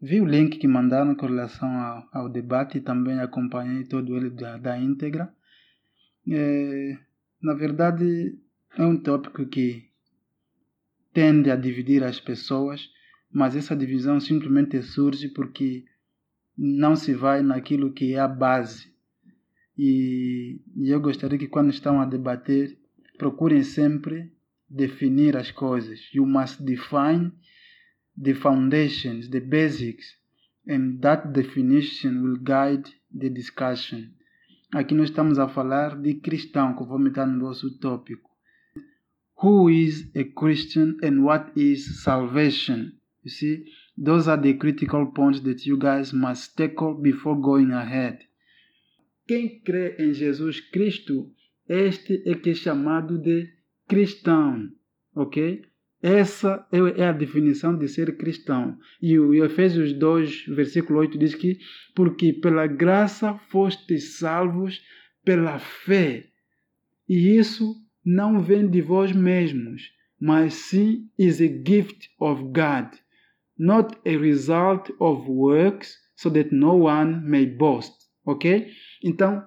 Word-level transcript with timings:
vi 0.00 0.20
o 0.20 0.24
link 0.24 0.58
que 0.58 0.66
mandaram 0.66 1.14
com 1.14 1.26
relação 1.26 1.68
ao, 1.68 2.08
ao 2.12 2.28
debate 2.28 2.80
também 2.80 3.20
acompanhei 3.20 3.84
todo 3.84 4.16
ele 4.16 4.30
da, 4.30 4.56
da 4.56 4.78
íntegra. 4.78 5.32
É, 6.28 6.98
na 7.42 7.54
verdade, 7.54 8.38
é 8.76 8.84
um 8.84 8.96
tópico 8.96 9.46
que 9.46 9.88
tende 11.12 11.50
a 11.50 11.56
dividir 11.56 12.04
as 12.04 12.20
pessoas, 12.20 12.88
mas 13.30 13.56
essa 13.56 13.76
divisão 13.76 14.20
simplesmente 14.20 14.80
surge 14.82 15.28
porque 15.28 15.84
não 16.56 16.94
se 16.94 17.14
vai 17.14 17.42
naquilo 17.42 17.92
que 17.92 18.14
é 18.14 18.18
a 18.18 18.28
base. 18.28 18.90
E, 19.76 20.60
e 20.76 20.90
eu 20.90 21.00
gostaria 21.00 21.38
que 21.38 21.48
quando 21.48 21.70
estão 21.70 22.00
a 22.00 22.04
debater, 22.04 22.78
procurem 23.16 23.62
sempre 23.62 24.32
definir 24.68 25.36
as 25.36 25.50
coisas. 25.50 26.00
You 26.12 26.26
must 26.26 26.62
define 26.62 27.32
the 28.20 28.34
foundations, 28.34 29.30
the 29.30 29.40
basics, 29.40 30.14
and 30.66 31.00
that 31.00 31.32
definition 31.32 32.22
will 32.22 32.36
guide 32.36 32.88
the 33.10 33.30
discussion. 33.30 34.12
Aqui 34.72 34.94
nós 34.94 35.08
estamos 35.08 35.38
a 35.38 35.48
falar 35.48 36.00
de 36.00 36.14
cristão, 36.14 36.74
conforme 36.74 37.08
está 37.08 37.26
no 37.26 37.38
nosso 37.38 37.78
tópico. 37.78 38.30
Who 39.42 39.70
is 39.70 40.10
a 40.14 40.22
Christian 40.24 40.96
and 41.02 41.24
what 41.24 41.50
is 41.56 42.02
salvation? 42.02 42.92
You 43.24 43.30
see, 43.30 43.64
those 43.96 44.28
are 44.28 44.40
the 44.40 44.54
critical 44.54 45.06
points 45.12 45.40
that 45.40 45.66
you 45.66 45.78
guys 45.78 46.12
must 46.12 46.56
tackle 46.56 46.94
before 46.94 47.40
going 47.40 47.72
ahead. 47.72 48.18
Quem 49.26 49.60
crê 49.60 49.96
em 49.98 50.12
Jesus 50.12 50.60
Cristo, 50.60 51.32
este 51.66 52.22
é 52.26 52.34
que 52.34 52.50
é 52.50 52.54
chamado 52.54 53.18
de 53.18 53.48
cristão, 53.88 54.70
ok? 55.14 55.62
Essa 56.02 56.66
é, 56.72 57.02
é 57.02 57.08
a 57.08 57.12
definição 57.12 57.76
de 57.76 57.86
ser 57.86 58.16
cristão. 58.16 58.78
E 59.02 59.18
o 59.18 59.44
Efésios 59.44 59.92
2, 59.92 60.46
versículo 60.46 60.98
8 61.00 61.18
diz 61.18 61.34
que, 61.34 61.58
porque 61.94 62.32
pela 62.32 62.66
graça 62.66 63.34
fostes 63.50 64.18
salvos 64.18 64.80
pela 65.24 65.58
fé. 65.58 66.26
E 67.08 67.36
isso 67.36 67.74
não 68.04 68.40
vem 68.40 68.68
de 68.68 68.80
vós 68.80 69.12
mesmos, 69.12 69.92
mas 70.18 70.54
sim 70.54 71.10
is 71.18 71.40
a 71.40 71.46
gift 71.46 72.08
of 72.18 72.44
God, 72.44 72.94
not 73.58 73.94
a 74.06 74.16
result 74.16 74.90
of 74.98 75.30
works, 75.30 75.98
so 76.16 76.30
that 76.30 76.54
no 76.54 76.84
one 76.86 77.20
may 77.28 77.44
boast. 77.44 77.92
Ok? 78.24 78.70
Então, 79.02 79.46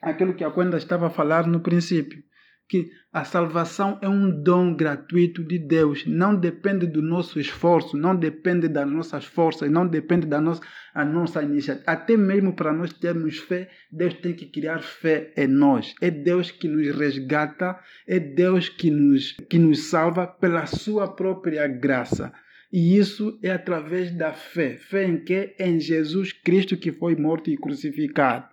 aquilo 0.00 0.34
que 0.34 0.44
a 0.44 0.50
Quenda 0.50 0.78
estava 0.78 1.08
a 1.08 1.10
falar 1.10 1.46
no 1.46 1.60
princípio 1.60 2.22
que 2.70 2.88
a 3.12 3.24
salvação 3.24 3.98
é 4.00 4.08
um 4.08 4.30
dom 4.30 4.76
gratuito 4.76 5.42
de 5.42 5.58
Deus, 5.58 6.06
não 6.06 6.36
depende 6.36 6.86
do 6.86 7.02
nosso 7.02 7.40
esforço, 7.40 7.96
não 7.96 8.14
depende 8.14 8.68
das 8.68 8.88
nossas 8.88 9.24
forças, 9.24 9.68
não 9.68 9.84
depende 9.84 10.24
da 10.24 10.40
nossa, 10.40 10.62
a 10.94 11.04
nossa 11.04 11.42
iniciativa. 11.42 11.90
Até 11.90 12.16
mesmo 12.16 12.54
para 12.54 12.72
nós 12.72 12.92
termos 12.92 13.38
fé, 13.38 13.68
Deus 13.90 14.14
tem 14.14 14.32
que 14.32 14.46
criar 14.46 14.78
fé 14.78 15.32
em 15.36 15.48
nós. 15.48 15.96
É 16.00 16.12
Deus 16.12 16.52
que 16.52 16.68
nos 16.68 16.96
resgata, 16.96 17.76
é 18.06 18.20
Deus 18.20 18.68
que 18.68 18.88
nos, 18.88 19.32
que 19.50 19.58
nos 19.58 19.90
salva 19.90 20.28
pela 20.28 20.64
sua 20.66 21.08
própria 21.08 21.66
graça. 21.66 22.32
E 22.72 22.96
isso 22.96 23.36
é 23.42 23.50
através 23.50 24.12
da 24.12 24.32
fé. 24.32 24.76
Fé 24.76 25.08
em 25.08 25.24
que? 25.24 25.56
Em 25.58 25.80
Jesus 25.80 26.32
Cristo 26.32 26.76
que 26.76 26.92
foi 26.92 27.16
morto 27.16 27.50
e 27.50 27.56
crucificado 27.56 28.49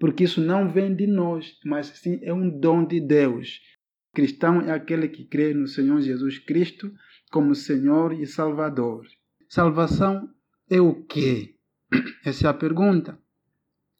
porque 0.00 0.24
isso 0.24 0.40
não 0.40 0.72
vem 0.72 0.96
de 0.96 1.06
nós, 1.06 1.58
mas 1.62 1.88
sim 1.88 2.18
é 2.22 2.32
um 2.32 2.48
dom 2.48 2.86
de 2.86 2.98
Deus. 2.98 3.60
Cristão 4.14 4.62
é 4.62 4.72
aquele 4.72 5.06
que 5.06 5.26
crê 5.26 5.52
no 5.52 5.68
Senhor 5.68 6.00
Jesus 6.00 6.38
Cristo 6.38 6.90
como 7.30 7.54
Senhor 7.54 8.14
e 8.18 8.26
Salvador. 8.26 9.06
Salvação 9.46 10.28
é 10.70 10.80
o 10.80 11.04
quê? 11.04 11.54
Essa 12.24 12.46
é 12.46 12.50
a 12.50 12.54
pergunta. 12.54 13.18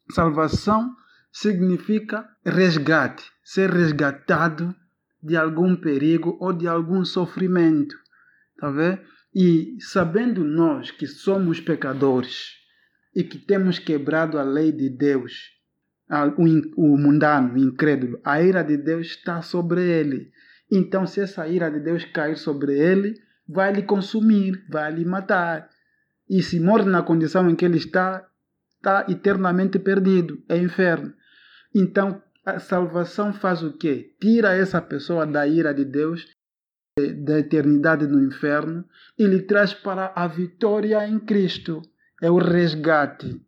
Salvação 0.09 0.91
significa 1.31 2.27
resgate, 2.43 3.23
ser 3.43 3.69
resgatado 3.69 4.75
de 5.21 5.37
algum 5.37 5.75
perigo 5.75 6.35
ou 6.41 6.51
de 6.51 6.67
algum 6.67 7.05
sofrimento. 7.05 7.95
Tá 8.57 8.71
vendo? 8.71 8.99
E 9.33 9.77
sabendo 9.79 10.43
nós 10.43 10.89
que 10.89 11.05
somos 11.05 11.61
pecadores 11.61 12.53
e 13.15 13.23
que 13.23 13.37
temos 13.37 13.77
quebrado 13.77 14.39
a 14.39 14.43
lei 14.43 14.71
de 14.71 14.89
Deus, 14.89 15.60
o, 16.75 16.97
mundano, 16.97 17.53
o 17.53 17.57
incrédulo, 17.57 18.19
a 18.23 18.41
ira 18.41 18.63
de 18.63 18.75
Deus 18.77 19.07
está 19.07 19.41
sobre 19.41 19.81
ele. 19.81 20.31
Então, 20.69 21.07
se 21.07 21.21
essa 21.21 21.47
ira 21.47 21.69
de 21.69 21.79
Deus 21.79 22.03
cair 22.05 22.37
sobre 22.37 22.77
ele, 22.77 23.15
vai 23.47 23.71
lhe 23.71 23.83
consumir, 23.83 24.65
vai 24.69 24.91
lhe 24.91 25.05
matar. 25.05 25.69
E 26.29 26.43
se 26.43 26.59
morre 26.59 26.85
na 26.85 27.01
condição 27.01 27.49
em 27.49 27.55
que 27.55 27.65
ele 27.65 27.77
está, 27.77 28.25
está 28.75 29.05
eternamente 29.09 29.79
perdido, 29.79 30.41
é 30.49 30.57
inferno. 30.57 31.13
Então, 31.73 32.21
a 32.45 32.59
salvação 32.59 33.31
faz 33.33 33.63
o 33.63 33.73
quê? 33.73 34.15
Tira 34.19 34.53
essa 34.55 34.81
pessoa 34.81 35.25
da 35.25 35.47
ira 35.47 35.73
de 35.73 35.85
Deus, 35.85 36.27
da 37.23 37.39
eternidade 37.39 38.05
no 38.07 38.21
inferno, 38.21 38.83
e 39.17 39.25
lhe 39.25 39.41
traz 39.41 39.73
para 39.73 40.11
a 40.15 40.27
vitória 40.27 41.07
em 41.07 41.19
Cristo. 41.19 41.81
É 42.21 42.29
o 42.29 42.37
resgate. 42.37 43.41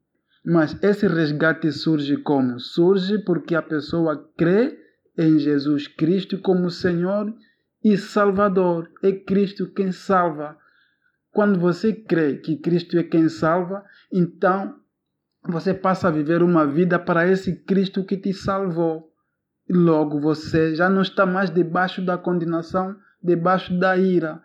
Mas 0.46 0.78
esse 0.84 1.08
resgate 1.08 1.72
surge 1.72 2.18
como? 2.18 2.60
Surge 2.60 3.18
porque 3.20 3.56
a 3.56 3.62
pessoa 3.62 4.30
crê 4.38 4.78
em 5.18 5.40
Jesus 5.40 5.88
Cristo 5.88 6.38
como 6.40 6.70
Senhor 6.70 7.34
e 7.84 7.98
Salvador. 7.98 8.92
É 9.02 9.12
Cristo 9.12 9.72
quem 9.72 9.92
salva. 9.92 10.58
Quando 11.32 11.60
você 11.60 11.94
crê 11.94 12.38
que 12.38 12.58
Cristo 12.58 12.98
é 12.98 13.04
quem 13.04 13.30
salva, 13.30 13.84
então 14.12 14.76
você 15.48 15.74
passa 15.74 16.08
a 16.08 16.12
viver 16.12 16.44
uma 16.44 16.66
vida 16.66 17.00
para 17.00 17.28
esse 17.28 17.56
Cristo 17.64 18.04
que 18.04 18.18
te 18.18 18.34
salvou. 18.34 19.12
Logo 19.70 20.20
você 20.20 20.76
já 20.76 20.90
não 20.90 21.02
está 21.02 21.26
mais 21.26 21.50
debaixo 21.50 22.02
da 22.04 22.18
condenação, 22.18 22.96
debaixo 23.22 23.78
da 23.80 23.96
ira. 23.98 24.42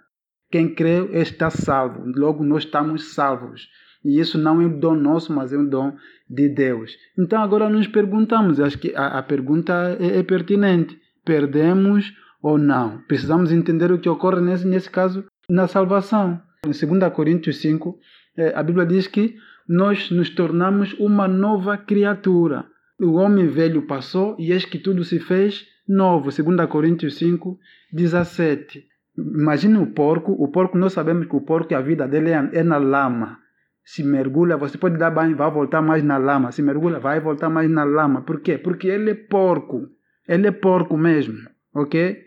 Quem 0.51 0.73
crê 0.75 1.07
está 1.21 1.51
salvo. 1.51 2.05
Logo 2.17 2.45
nós 2.45 2.65
estamos 2.65 3.15
salvos. 3.15 3.69
E 4.09 4.19
isso 4.19 4.39
não 4.39 4.59
é 4.63 4.65
um 4.65 4.81
dom 4.81 4.95
nosso, 4.95 5.31
mas 5.35 5.53
é 5.53 5.59
um 5.59 5.67
dom 5.67 5.95
de 6.31 6.49
Deus. 6.49 6.97
Então 7.19 7.43
agora 7.43 7.69
nos 7.69 7.87
perguntamos, 7.87 8.59
acho 8.59 8.79
que 8.79 8.95
a, 8.97 9.19
a 9.19 9.23
pergunta 9.23 9.99
é, 10.01 10.19
é, 10.19 10.23
pertinente. 10.23 10.99
Perdemos 11.27 12.15
ou 12.43 12.57
não? 12.57 13.03
Precisamos 13.07 13.53
entender 13.53 13.93
o 13.93 13.99
que 13.99 14.09
ocorre 14.09 14.41
nesse, 14.41 14.67
nesse 14.67 14.89
caso 14.89 15.27
na 15.51 15.69
salvação. 15.69 16.41
Em 16.67 16.71
2 16.71 17.13
Coríntios 17.13 17.59
5, 17.59 17.99
é, 18.39 18.55
a 18.57 18.63
Bíblia 18.63 18.87
diz 18.87 19.07
que 19.07 19.37
nós 19.69 20.11
nos 20.11 20.31
tornamos 20.31 20.95
uma 20.95 21.29
nova 21.29 21.77
criatura. 21.77 22.65
O 22.99 23.13
homem 23.13 23.47
velho 23.47 23.83
passou 23.83 24.35
e 24.39 24.53
eis 24.53 24.65
que 24.65 24.79
tudo 24.79 25.05
se 25.05 25.21
fez 25.21 25.67
novo. 25.87 26.31
2 26.31 26.67
Coríntios 26.71 27.17
5, 27.19 27.59
17. 27.93 28.87
Imagine 29.19 29.77
o 29.77 29.87
porco. 29.89 30.33
O 30.33 30.49
porco, 30.49 30.79
nós 30.79 30.95
sabemos 30.95 31.27
que 31.27 31.37
o 31.37 31.43
porco, 31.43 31.75
a 31.75 31.83
vida 31.83 32.09
dele 32.09 32.31
é, 32.31 32.49
é 32.55 32.63
na 32.63 32.79
lama 32.79 33.47
se 33.91 34.03
mergulha, 34.03 34.59
você 34.59 34.77
pode 34.77 34.99
dar 34.99 35.11
banho, 35.11 35.35
vai 35.35 35.51
voltar 35.51 35.81
mais 35.81 36.05
na 36.05 36.19
lama. 36.19 36.53
Se 36.53 36.61
mergulha, 36.61 37.01
vai 37.01 37.21
voltar 37.21 37.49
mais 37.49 37.71
na 37.71 37.85
lama. 37.85 38.21
Por 38.21 38.43
quê? 38.43 38.59
Porque 38.59 38.87
ele 38.87 39.13
é 39.13 39.15
porco. 39.15 39.89
Ele 40.29 40.47
é 40.47 40.51
porco 40.51 40.95
mesmo, 40.95 41.39
ok? 41.75 42.19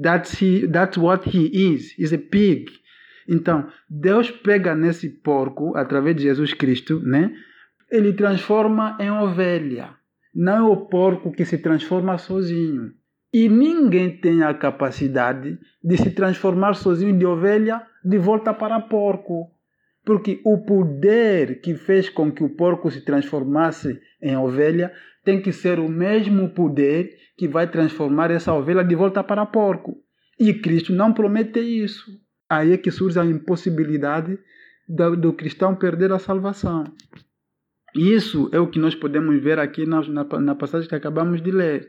That's, 0.00 0.40
he, 0.40 0.68
that's 0.68 0.96
what 0.96 1.28
he 1.28 1.74
is. 1.74 1.98
He's 1.98 2.12
a 2.12 2.18
pig. 2.18 2.66
Então, 3.28 3.66
Deus 3.90 4.30
pega 4.30 4.76
nesse 4.76 5.08
porco, 5.10 5.76
através 5.76 6.14
de 6.14 6.22
Jesus 6.22 6.54
Cristo, 6.54 7.00
né? 7.00 7.34
Ele 7.90 8.12
transforma 8.12 8.96
em 9.00 9.10
ovelha. 9.10 9.96
Não 10.32 10.56
é 10.56 10.62
o 10.62 10.76
porco 10.86 11.32
que 11.32 11.44
se 11.44 11.58
transforma 11.58 12.16
sozinho. 12.16 12.92
E 13.34 13.48
ninguém 13.48 14.20
tem 14.20 14.44
a 14.44 14.54
capacidade 14.54 15.58
de 15.82 15.96
se 15.96 16.12
transformar 16.12 16.74
sozinho 16.74 17.18
de 17.18 17.26
ovelha 17.26 17.82
de 18.04 18.18
volta 18.18 18.54
para 18.54 18.78
porco. 18.78 19.57
Porque 20.08 20.40
o 20.42 20.56
poder 20.64 21.60
que 21.60 21.74
fez 21.74 22.08
com 22.08 22.32
que 22.32 22.42
o 22.42 22.48
porco 22.48 22.90
se 22.90 23.02
transformasse 23.02 24.00
em 24.22 24.38
ovelha 24.38 24.90
tem 25.22 25.38
que 25.38 25.52
ser 25.52 25.78
o 25.78 25.86
mesmo 25.86 26.48
poder 26.54 27.14
que 27.36 27.46
vai 27.46 27.70
transformar 27.70 28.30
essa 28.30 28.54
ovelha 28.54 28.82
de 28.82 28.94
volta 28.94 29.22
para 29.22 29.44
porco. 29.44 29.98
E 30.40 30.54
Cristo 30.54 30.94
não 30.94 31.12
promete 31.12 31.60
isso. 31.60 32.10
Aí 32.48 32.72
é 32.72 32.78
que 32.78 32.90
surge 32.90 33.20
a 33.20 33.24
impossibilidade 33.26 34.38
do, 34.88 35.34
cristão 35.34 35.76
perder 35.76 36.10
a 36.10 36.18
salvação. 36.18 36.84
Isso 37.94 38.48
é 38.50 38.58
o 38.58 38.70
que 38.70 38.78
nós 38.78 38.94
podemos 38.94 39.38
ver 39.42 39.58
aqui 39.58 39.84
na, 39.84 40.00
na, 40.08 40.24
na 40.24 40.54
passagem 40.54 40.88
que 40.88 40.94
acabamos 40.94 41.42
de 41.42 41.50
ler. 41.50 41.86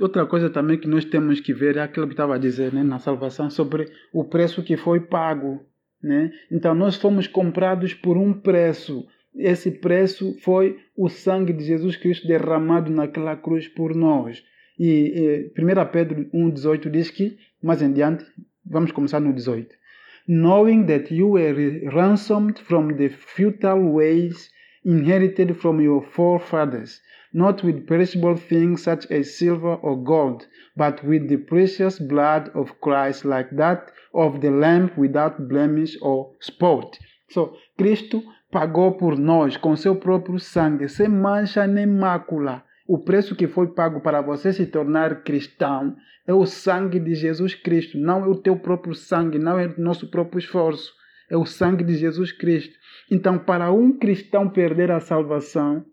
Outra 0.00 0.24
coisa 0.24 0.48
também 0.48 0.78
que 0.78 0.88
nós 0.88 1.04
temos 1.04 1.38
que 1.38 1.52
ver 1.52 1.76
é 1.76 1.82
aquilo 1.82 2.06
que 2.06 2.14
estava 2.14 2.36
a 2.36 2.38
dizer 2.38 2.72
né, 2.72 2.82
na 2.82 2.98
salvação 2.98 3.50
sobre 3.50 3.92
o 4.10 4.24
preço 4.24 4.62
que 4.62 4.78
foi 4.78 5.00
pago 5.00 5.70
né? 6.02 6.32
Então 6.50 6.74
nós 6.74 6.96
fomos 6.96 7.26
comprados 7.26 7.94
por 7.94 8.16
um 8.16 8.32
preço. 8.32 9.06
Esse 9.34 9.70
preço 9.70 10.36
foi 10.40 10.78
o 10.96 11.08
sangue 11.08 11.52
de 11.52 11.64
Jesus 11.64 11.96
Cristo 11.96 12.26
derramado 12.26 12.90
naquela 12.90 13.36
cruz 13.36 13.68
por 13.68 13.94
nós. 13.94 14.42
E, 14.78 15.50
e 15.56 15.60
1 15.60 15.90
Pedro 15.92 16.26
1,18 16.34 16.90
diz 16.90 17.10
que, 17.10 17.38
mais 17.62 17.80
em 17.80 17.92
diante, 17.92 18.24
vamos 18.64 18.92
começar 18.92 19.20
no 19.20 19.32
18. 19.32 19.82
knowing 20.28 20.86
that 20.86 21.10
you 21.10 21.26
were 21.26 21.80
ransomed 21.92 22.58
from 22.58 22.96
the 22.96 23.08
futile 23.08 23.82
ways 23.82 24.50
inherited 24.84 25.56
from 25.60 25.80
your 25.80 26.02
forefathers, 26.02 27.00
not 27.32 27.64
with 27.64 27.86
perishable 27.86 28.36
things 28.36 28.82
such 28.82 29.10
as 29.10 29.38
silver 29.38 29.74
or 29.82 29.96
gold, 29.96 30.46
but 30.76 31.02
with 31.04 31.28
the 31.28 31.38
precious 31.38 31.98
blood 31.98 32.50
of 32.54 32.80
Christ, 32.80 33.24
like 33.24 33.50
that 33.56 33.92
of 34.14 34.40
the 34.40 34.50
Lamb 34.50 34.90
without 34.96 35.48
blemish 35.48 35.96
or 36.02 36.32
spot. 36.40 36.98
So, 37.30 37.56
Cristo 37.78 38.22
pagou 38.50 38.92
por 38.92 39.18
nós 39.18 39.56
com 39.56 39.74
seu 39.74 39.96
próprio 39.96 40.38
sangue, 40.38 40.88
sem 40.88 41.08
mancha 41.08 41.66
nem 41.66 41.86
mácula. 41.86 42.62
O 42.86 42.98
preço 42.98 43.34
que 43.34 43.46
foi 43.46 43.68
pago 43.68 44.00
para 44.00 44.20
você 44.20 44.52
se 44.52 44.66
tornar 44.66 45.22
cristão 45.22 45.96
é 46.26 46.34
o 46.34 46.44
sangue 46.44 47.00
de 47.00 47.14
Jesus 47.14 47.54
Cristo, 47.54 47.98
não 47.98 48.24
é 48.24 48.28
o 48.28 48.36
teu 48.36 48.56
próprio 48.56 48.94
sangue, 48.94 49.38
não 49.38 49.58
é 49.58 49.66
o 49.66 49.80
nosso 49.80 50.10
próprio 50.10 50.38
esforço, 50.38 50.92
é 51.30 51.36
o 51.36 51.46
sangue 51.46 51.82
de 51.82 51.94
Jesus 51.94 52.32
Cristo. 52.32 52.76
Então, 53.10 53.38
para 53.38 53.72
um 53.72 53.98
cristão 53.98 54.48
perder 54.48 54.90
a 54.90 55.00
salvação, 55.00 55.84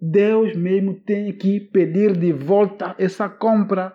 Deus 0.00 0.56
mesmo 0.56 0.94
tem 1.00 1.32
que 1.32 1.60
pedir 1.60 2.16
de 2.16 2.32
volta 2.32 2.94
essa 2.98 3.28
compra, 3.28 3.94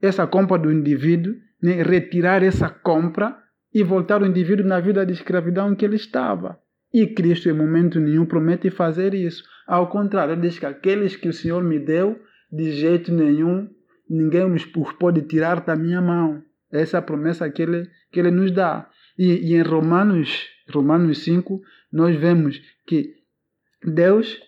essa 0.00 0.26
compra 0.26 0.58
do 0.58 0.72
indivíduo, 0.72 1.34
né? 1.62 1.82
retirar 1.82 2.42
essa 2.42 2.70
compra 2.70 3.36
e 3.74 3.82
voltar 3.82 4.22
o 4.22 4.26
indivíduo 4.26 4.66
na 4.66 4.80
vida 4.80 5.04
de 5.04 5.12
escravidão 5.12 5.74
que 5.74 5.84
ele 5.84 5.96
estava. 5.96 6.58
E 6.92 7.06
Cristo, 7.06 7.50
em 7.50 7.52
momento 7.52 8.00
nenhum, 8.00 8.24
promete 8.24 8.70
fazer 8.70 9.12
isso. 9.12 9.44
Ao 9.66 9.88
contrário, 9.88 10.32
ele 10.32 10.40
diz 10.40 10.58
que 10.58 10.64
aqueles 10.64 11.14
que 11.14 11.28
o 11.28 11.32
Senhor 11.32 11.62
me 11.62 11.78
deu, 11.78 12.18
de 12.50 12.72
jeito 12.72 13.12
nenhum, 13.12 13.68
ninguém 14.08 14.50
os 14.50 14.64
pode 14.98 15.20
tirar 15.22 15.60
da 15.60 15.76
minha 15.76 16.00
mão. 16.00 16.42
Essa 16.72 16.96
é 16.96 17.00
a 17.00 17.02
promessa 17.02 17.50
que 17.50 17.60
ele, 17.60 17.86
que 18.10 18.18
ele 18.18 18.30
nos 18.30 18.50
dá. 18.50 18.88
E, 19.18 19.52
e 19.52 19.54
em 19.54 19.62
Romanos, 19.62 20.46
Romanos 20.72 21.18
5, 21.24 21.60
nós 21.92 22.16
vemos 22.16 22.58
que 22.86 23.17
Deus, 23.82 24.40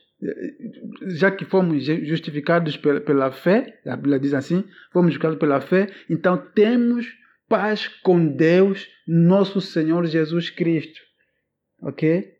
já 1.16 1.30
que 1.30 1.44
fomos 1.44 1.84
justificados 1.84 2.76
pela, 2.76 3.00
pela 3.00 3.32
fé, 3.32 3.80
a 3.86 3.96
Bíblia 3.96 4.18
diz 4.18 4.34
assim, 4.34 4.64
fomos 4.92 5.12
justificados 5.12 5.38
pela 5.38 5.60
fé, 5.60 5.88
então 6.08 6.36
temos 6.36 7.06
paz 7.48 7.88
com 7.88 8.26
Deus, 8.26 8.86
nosso 9.06 9.60
Senhor 9.60 10.06
Jesus 10.06 10.50
Cristo. 10.50 11.00
Ok? 11.82 12.32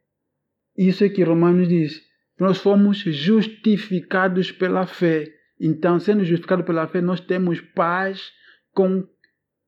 Isso 0.76 1.04
é 1.04 1.08
que 1.08 1.22
Romanos 1.22 1.68
diz. 1.68 2.00
Nós 2.38 2.58
fomos 2.58 2.98
justificados 2.98 4.52
pela 4.52 4.86
fé. 4.86 5.26
Então, 5.60 5.98
sendo 6.00 6.24
justificados 6.24 6.64
pela 6.64 6.86
fé, 6.86 7.00
nós 7.00 7.20
temos 7.20 7.60
paz 7.60 8.30
com 8.72 9.06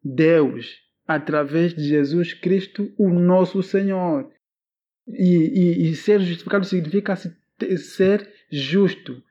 Deus 0.03 0.79
através 1.07 1.75
de 1.75 1.85
Jesus 1.85 2.33
Cristo, 2.33 2.91
o 2.99 3.11
nosso 3.11 3.63
Senhor. 3.63 4.31
E, 5.09 5.85
e, 5.85 5.91
e 5.91 5.97
ser 5.97 6.21
justificado 6.21 6.65
significa 6.65 7.17
ser 7.17 8.29
justo. 8.51 9.23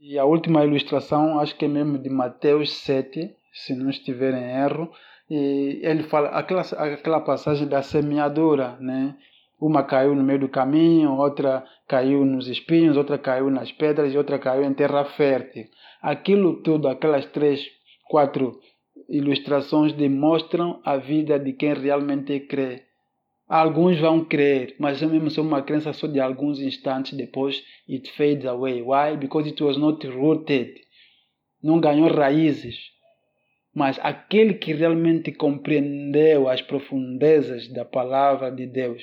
E 0.00 0.18
a 0.18 0.24
última 0.24 0.64
ilustração, 0.64 1.38
acho 1.38 1.56
que 1.56 1.66
é 1.66 1.68
mesmo 1.68 1.98
de 1.98 2.08
Mateus 2.08 2.72
7, 2.78 3.34
se 3.52 3.74
não 3.74 3.90
estiver 3.90 4.32
em 4.32 4.62
erro, 4.64 4.90
e 5.28 5.80
ele 5.82 6.04
fala 6.04 6.28
aquela, 6.30 6.62
aquela 6.62 7.20
passagem 7.20 7.68
da 7.68 7.82
semeadora, 7.82 8.76
né? 8.80 9.16
Uma 9.60 9.82
caiu 9.82 10.14
no 10.14 10.24
meio 10.24 10.40
do 10.40 10.48
caminho, 10.48 11.12
outra 11.16 11.64
caiu 11.86 12.24
nos 12.24 12.48
espinhos, 12.48 12.96
outra 12.96 13.18
caiu 13.18 13.50
nas 13.50 13.70
pedras 13.70 14.12
e 14.12 14.16
outra 14.16 14.38
caiu 14.38 14.64
em 14.64 14.72
terra 14.72 15.04
fértil. 15.04 15.66
Aquilo 16.00 16.62
tudo, 16.62 16.88
aquelas 16.88 17.26
três, 17.26 17.60
quatro 18.08 18.58
ilustrações 19.08 19.92
demonstram 19.92 20.80
a 20.84 20.96
vida 20.96 21.38
de 21.38 21.52
quem 21.52 21.74
realmente 21.74 22.40
crê. 22.40 22.84
Alguns 23.50 23.98
vão 23.98 24.24
crer, 24.24 24.76
mas 24.78 25.02
mesmo 25.02 25.28
só 25.28 25.42
uma 25.42 25.60
crença 25.60 25.92
só 25.92 26.06
de 26.06 26.20
alguns 26.20 26.60
instantes, 26.60 27.14
depois 27.14 27.64
it 27.88 28.08
fades 28.12 28.46
away. 28.46 28.80
Why? 28.80 29.16
Because 29.18 29.48
it 29.48 29.60
was 29.60 29.76
not 29.76 30.06
rooted. 30.06 30.80
Não 31.60 31.80
ganhou 31.80 32.08
raízes. 32.08 32.78
Mas 33.74 33.98
aquele 34.04 34.54
que 34.54 34.72
realmente 34.72 35.32
compreendeu 35.32 36.48
as 36.48 36.62
profundezas 36.62 37.66
da 37.66 37.84
palavra 37.84 38.52
de 38.52 38.68
Deus, 38.68 39.02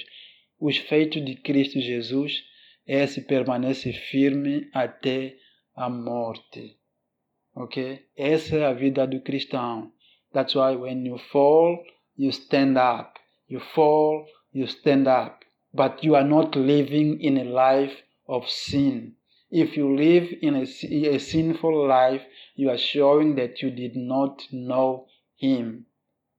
os 0.57 0.77
feitos 0.77 1.25
de 1.25 1.35
Cristo 1.35 1.81
Jesus, 1.81 2.41
esse 2.87 3.23
permanece 3.23 3.91
firme 3.91 4.69
até 4.73 5.35
a 5.75 5.89
morte. 5.89 6.77
Ok? 7.53 8.01
Essa 8.15 8.55
é 8.55 8.65
a 8.65 8.71
vida 8.71 9.05
do 9.05 9.19
cristão. 9.19 9.91
That's 10.31 10.55
why 10.55 10.73
when 10.77 11.05
you 11.05 11.17
fall, 11.17 11.83
you 12.17 12.29
stand 12.29 12.77
up. 12.77 13.19
You 13.49 13.61
fall, 13.61 14.25
you 14.57 14.65
stand 14.65 15.07
up. 15.07 15.43
But 15.73 16.03
you 16.03 16.15
are 16.15 16.23
not 16.23 16.55
living 16.55 17.21
in 17.21 17.37
a 17.37 17.43
life 17.43 18.01
of 18.27 18.49
sin. 18.49 19.13
If 19.51 19.77
you 19.77 19.95
live 19.95 20.33
in 20.41 20.55
a, 20.55 20.65
a 21.15 21.19
sinful 21.19 21.87
life, 21.87 22.23
you 22.55 22.69
are 22.71 22.77
showing 22.77 23.35
that 23.35 23.61
you 23.61 23.69
did 23.69 23.95
not 23.95 24.41
know 24.51 25.05
Him. 25.35 25.85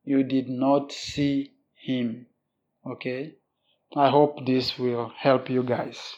You 0.04 0.24
did 0.24 0.48
not 0.48 0.90
see 0.90 1.52
Him. 1.74 2.26
Okay? 2.84 3.34
I 3.96 4.10
hope 4.10 4.44
this 4.44 4.78
will 4.78 5.12
help 5.16 5.48
you 5.48 5.62
guys. 5.62 6.16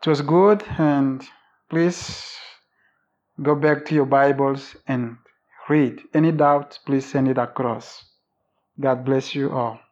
It 0.00 0.08
was 0.08 0.22
good, 0.22 0.64
and 0.78 1.22
please 1.68 2.34
go 3.42 3.54
back 3.54 3.84
to 3.86 3.94
your 3.94 4.06
Bibles 4.06 4.76
and 4.88 5.18
read. 5.68 6.00
Any 6.14 6.32
doubt, 6.32 6.78
please 6.86 7.06
send 7.06 7.28
it 7.28 7.38
across. 7.38 8.04
God 8.80 9.04
bless 9.04 9.34
you 9.34 9.52
all. 9.52 9.78